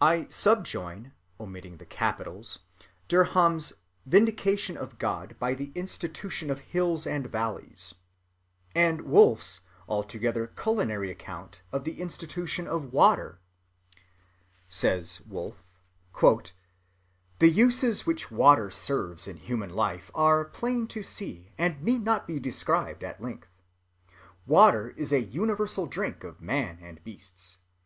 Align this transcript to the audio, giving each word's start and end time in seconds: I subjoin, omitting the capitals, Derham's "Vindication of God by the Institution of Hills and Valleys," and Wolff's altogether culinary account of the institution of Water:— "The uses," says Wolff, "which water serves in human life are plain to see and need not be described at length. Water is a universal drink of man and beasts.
I 0.00 0.28
subjoin, 0.30 1.12
omitting 1.38 1.76
the 1.76 1.84
capitals, 1.84 2.60
Derham's 3.06 3.74
"Vindication 4.06 4.78
of 4.78 4.98
God 4.98 5.36
by 5.38 5.52
the 5.52 5.70
Institution 5.74 6.48
of 6.50 6.60
Hills 6.60 7.06
and 7.06 7.26
Valleys," 7.26 7.94
and 8.74 9.02
Wolff's 9.02 9.60
altogether 9.86 10.46
culinary 10.46 11.10
account 11.10 11.60
of 11.70 11.84
the 11.84 12.00
institution 12.00 12.66
of 12.66 12.94
Water:— 12.94 13.40
"The 13.90 13.96
uses," 14.00 15.20
says 15.20 15.20
Wolff, 15.28 15.58
"which 18.06 18.30
water 18.30 18.70
serves 18.70 19.28
in 19.28 19.36
human 19.36 19.74
life 19.74 20.10
are 20.14 20.46
plain 20.46 20.86
to 20.86 21.02
see 21.02 21.52
and 21.58 21.82
need 21.82 22.02
not 22.02 22.26
be 22.26 22.38
described 22.40 23.04
at 23.04 23.22
length. 23.22 23.50
Water 24.46 24.94
is 24.96 25.12
a 25.12 25.20
universal 25.20 25.84
drink 25.86 26.24
of 26.24 26.40
man 26.40 26.78
and 26.80 27.04
beasts. 27.04 27.58